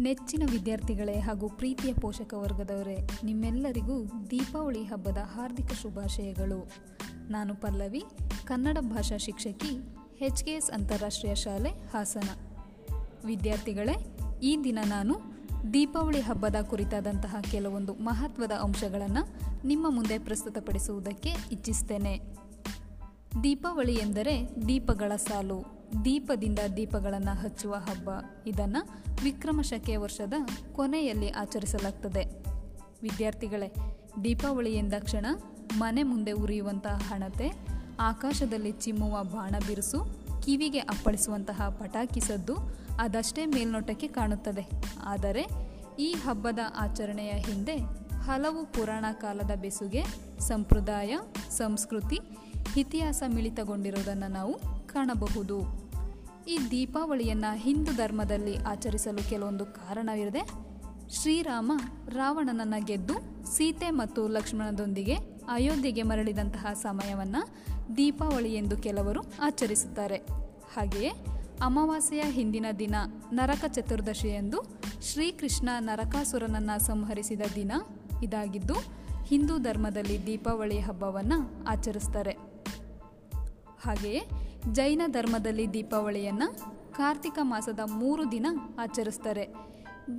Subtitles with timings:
[0.00, 6.70] ನೆಚ್ಚಿನ ವಿದ್ಯಾರ್ಥಿಗಳೇ ಹಾಗೂ ಪ್ರೀತಿಯ ಪೋಷಕ ವರ್ಗದವರೇ, ನಿಮ್ಮೆಲ್ಲರಿಗೂ ದೀಪಾವಳಿ ಹಬ್ಬದ ಹಾರ್ದಿಕ ಶುಭಾಶಯಗಳು.
[7.30, 8.04] ನಾನು ಪಲ್ಲವಿ,
[8.44, 9.94] ಕನ್ನಡ ಭಾಷಾ ಶಿಕ್ಷಕಿ,
[10.24, 12.28] ಎಚ್ ಕೆ ಎಸ್ ಅಂತಾರಾಷ್ಟ್ರೀಯ ಶಾಲೆ ಹಾಸನ.
[13.24, 15.14] ವಿದ್ಯಾರ್ಥಿಗಳೇ, ಈ ದಿನ ನಾನು
[15.72, 22.20] ದೀಪಾವಳಿ ಹಬ್ಬದ ಕುರಿತಾದಂತಹ ಕೆಲವೊಂದು ಮಹತ್ವದ ಅಂಶಗಳನ್ನು ನಿಮ್ಮ ಮುಂದೆ ಪ್ರಸ್ತುತಪಡಿಸುವುದಕ್ಕೆ ಇಚ್ಛಿಸ್ತೇನೆ.
[23.42, 25.80] ದೀಪಾವಳಿ ಎಂದರೆ ದೀಪಗಳ ಸಾಲು.
[26.04, 28.10] ದೀಪದಿಂದ ದೀಪಗಳನ್ನು ಹಚ್ಚುವ ಹಬ್ಬ.
[28.46, 28.88] ಇದನ್ನು
[29.22, 30.32] ವಿಕ್ರಮ ಶಕೆ ವರ್ಷದ
[30.72, 32.24] ಕೊನೆಯಲ್ಲಿ ಆಚರಿಸಲಾಗ್ತದೆ.
[33.02, 33.72] ವಿದ್ಯಾರ್ಥಿಗಳೇ
[34.24, 35.26] ದೀಪಾವಳಿ ಎಂದಾಕ್ಷಣ
[35.78, 37.52] ಮನೆ ಮುಂದೆ ಉರಿಯುವಂತಹ ಹಣತೆ,
[38.00, 40.04] ಆಕಾಶದಲ್ಲಿ ಚಿಮ್ಮುವ ಬಾಣ ಬಿರುಸು,
[40.42, 42.56] ಕಿವಿಗೆ ಅಪ್ಪಳಿಸುವಂತಹ ಪಟಾಕಿ ಸದ್ದು
[42.98, 44.66] ಅದಷ್ಟೇ ಮೇಲ್ನೋಟಕ್ಕೆ ಕಾಣುತ್ತದೆ.
[45.04, 45.46] ಆದರೆ
[45.98, 47.76] ಈ ಹಬ್ಬದ ಆಚರಣೆಯ ಹಿಂದೆ
[48.14, 50.04] ಹಲವು ಪುರಾಣ ಕಾಲದ ಬೆಸುಗೆ,
[50.40, 51.18] ಸಂಪ್ರದಾಯ,
[51.50, 52.18] ಸಂಸ್ಕೃತಿ
[52.76, 54.54] ಇತಿಹಾಸ ಮಿಳಿತಗೊಂಡಿರುವುದನ್ನು ನಾವು
[54.86, 55.60] ಕಾಣಬಹುದು.
[56.48, 60.50] ಈ ದೀಪಾವಳಿಯನ್ನು ಹಿಂದೂ ಧರ್ಮದಲ್ಲಿ ಆಚರಿಸಲು ಕೆಲವೊಂದು ಕಾರಣವಿರದೆ,
[61.10, 61.72] ಶ್ರೀರಾಮ
[62.08, 63.14] ರಾವಣನನ್ನು ಗೆದ್ದು
[63.56, 65.14] ಸೀತೆ ಮತ್ತು ಲಕ್ಷ್ಮಣದೊಂದಿಗೆ
[65.48, 67.48] ಅಯೋಧ್ಯೆಗೆ ಮರಳಿದಂತಹ ಸಮಯವನ್ನು
[67.96, 70.16] ದೀಪಾವಳಿ ಎಂದು ಕೆಲವರು ಆಚರಿಸುತ್ತಾರೆ.
[70.76, 71.08] ಹಾಗೆಯೇ
[71.62, 72.94] ಅಮಾವಾಸ್ಯೆಯ ಹಿಂದಿನ ದಿನ
[73.32, 74.62] ನರಕ ಚತುರ್ದಶಿ ಎಂದು
[75.02, 77.72] ಶ್ರೀಕೃಷ್ಣ ನರಕಾಸುರನನ್ನು ಸಂಹರಿಸಿದ ದಿನ
[78.22, 78.74] ಇದಾಗಿದ್ದು,
[79.24, 82.50] ಹಿಂದೂ ಧರ್ಮದಲ್ಲಿ ದೀಪಾವಳಿ ಹಬ್ಬವನ್ನು ಆಚರಿಸ್ತಾರೆ.
[83.84, 84.22] ಹಾಗೆಯೇ
[84.72, 86.54] ಜೈನ ಧರ್ಮದಲ್ಲಿ ದೀಪಾವಳಿಯನ್ನು
[86.92, 88.46] ಕಾರ್ತಿಕ ಮಾಸದ ಮೂರು ದಿನ
[88.78, 89.48] ಆಚರಿಸ್ತಾರೆ.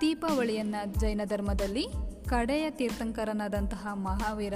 [0.00, 1.86] ದೀಪಾವಳಿಯನ್ನು ಜೈನ ಧರ್ಮದಲ್ಲಿ
[2.28, 4.54] ಕಡೆಯ ತೀರ್ಥಂಕರನಾದಂತಹ ಮಹಾವೀರ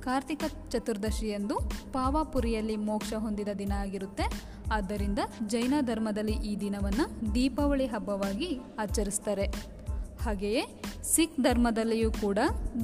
[0.00, 1.56] ಕಾರ್ತಿಕ ಚತುರ್ದಶಿಯಂದು
[1.92, 4.42] ಪಾವಾಪುರಿಯಲ್ಲಿ ಮೋಕ್ಷ ಹೊಂದಿದ ದಿನ ಆಗಿರುತ್ತೆ.
[4.72, 9.46] ಆದ್ದರಿಂದ ಜೈನ ಧರ್ಮದಲ್ಲಿ ಈ ದಿನವನ್ನು ದೀಪಾವಳಿ ಹಬ್ಬವಾಗಿ ಆಚರಿಸ್ತಾರೆ.
[10.24, 12.38] ಹಾಗೆಯೇ ಸಿಖ್ ಧರ್ಮದಲ್ಲಿಯೂ ಕೂಡ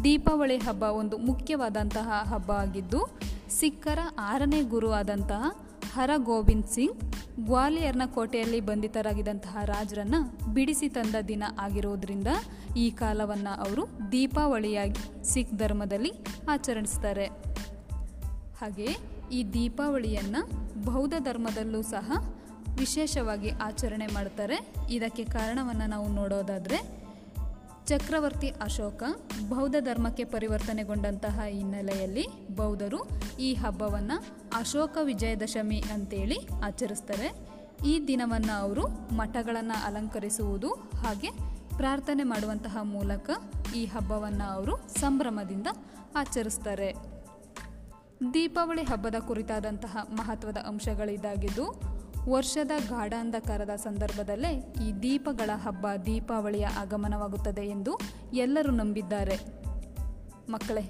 [0.04, 3.06] ದೀಪಾವಳಿ ಹಬ್ಬ ಒಂದು ಮುಖ್ಯವಾದಂತಹ ಹಬ್ಬ ಆಗಿದ್ದು
[3.50, 5.44] ಸಿಖ್ಖರ ಆರನೇ ಗುರು ಆದಂತಹ
[5.92, 12.26] ಹರ ಗೋವಿಂದ್ ಸಿಂಗ್ ಗ್ವಾಲಿಯರ್ನ ಕೋಟೆಯಲ್ಲಿ ಬಂಧಿತರಾಗಿದ್ದಂತಹ ರಾಜರನ್ನು ಬಿಡಿಸಿ ತಂದ ದಿನ ಆಗಿರೋದ್ರಿಂದ
[12.76, 16.12] ಈ ಕಾಲವನ್ನು ಅವರು ದೀಪಾವಳಿಯಾಗಿ ಸಿಖ್ ಧರ್ಮದಲ್ಲಿ
[16.48, 17.26] ಆಚರಿಸ್ತಾರೆ.
[18.60, 18.96] ಹಾಗೆ
[19.32, 20.46] ಈ ದೀಪಾವಳಿಯನ್ನು
[20.84, 22.12] ಬೌದ್ಧ ಧರ್ಮದಲ್ಲೂ ಸಹ
[22.78, 24.74] ವಿಶೇಷವಾಗಿ ಆಚರಣೆ ಮಾಡ್ತಾರೆ.
[24.90, 27.05] ಇದಕ್ಕೆ ಕಾರಣವನ್ನು ನಾವು ನೋಡೋದಾದರೆ
[27.86, 29.02] ಚಕ್ರವರ್ತಿ ಅಶೋಕ
[29.48, 32.26] ಬೌದ್ಧ ಧರ್ಮಕ್ಕೆ ಪರಿವರ್ತನೆಗೊಂಡಂತಹ ಹಿನ್ನೆಲೆಯಲ್ಲಿ
[32.56, 33.08] ಬೌದ್ಧರು
[33.40, 34.24] ಈ ಹಬ್ಬವನ್ನು
[34.56, 37.32] ಅಶೋಕ ವಿಜಯದಶಮಿ ಅಂತೇಳಿ ಆಚರಿಸ್ತಾರೆ.
[37.86, 41.30] ಈ ದಿನವನ್ನು ಅವರು ಮಠಗಳನ್ನು ಅಲಂಕರಿಸುವುದು ಹಾಗೆ
[41.76, 43.30] ಪ್ರಾರ್ಥನೆ ಮಾಡುವಂತಹ ಮೂಲಕ
[43.74, 45.66] ಈ ಹಬ್ಬವನ್ನು ಅವರು ಸಂಭ್ರಮದಿಂದ
[46.16, 46.92] ಆಚರಿಸ್ತಾರೆ.
[48.34, 51.95] ದೀಪಾವಳಿ ಹಬ್ಬದ ಕುರಿತಾದಂತಹ ಮಹತ್ವದ ಅಂಶಗಳಿದಾಗಿದ್ದು
[52.28, 57.98] ವರ್ಷದ ಗಾಢಾಂಧಕಾರದ ಸಂದರ್ಭದಲ್ಲೇ ಈ ದೀಪಗಳ ಹಬ್ಬ ದೀಪಾವಳಿಯ ಆಗಮನವಾಗುತ್ತದೆ ಎಂದು
[58.32, 59.38] ಎಲ್ಲರೂ ನಂಬಿದ್ದಾರೆ.
[60.50, 60.82] ಮಕ್ಕಳೇ,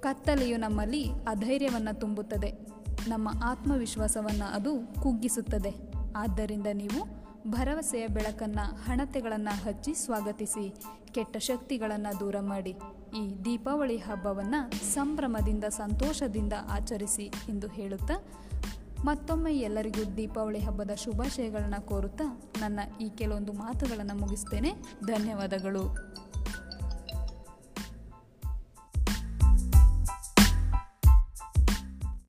[0.00, 2.50] ಕತ್ತಲೆಯು ನಮ್ಮಲ್ಲಿ ಅಧೈರ್ಯವನ್ನು ತುಂಬುತ್ತದೆ.
[3.08, 5.92] ನಮ್ಮ ಆತ್ಮವಿಶ್ವಾಸವನ್ನು ಅದು ಕುಗ್ಗಿಸುತ್ತದೆ.
[6.16, 10.74] ಆದ್ದರಿಂದ ನೀವು ಭರವಸೆಯ ಬೆಳಕನ್ನು, ಹಣತೆಗಳನ್ನು ಹಚ್ಚಿ ಸ್ವಾಗತಿಸಿ,
[11.12, 12.70] ಕೆಟ್ಟ ಶಕ್ತಿಗಳನ್ನು ದೂರ ಮಾಡಿ,
[13.16, 18.14] ಈ ದೀಪಾವಳಿ ಹಬ್ಬವನ್ನು ಸಂಭ್ರಮದಿಂದ, ಸಂತೋಷದಿಂದ ಆಚರಿಸಿ ಎಂದು ಹೇಳುತ್ತಾ
[19.04, 24.72] ಮತ್ತೊಮ್ಮೆ ಎಲ್ಲರಿಗೂ ದೀಪಾವಳಿ ಹಬ್ಬದ ಶುಭಾಶಯಗಳನ್ನು ಕೋರುತ್ತಾ ನನ್ನ ಈ ಕೆಲವೊಂದು ಮಾತುಗಳನ್ನು ಮುಗಿಸ್ತೇನೆ.
[25.06, 25.82] ಧನ್ಯವಾದಗಳು.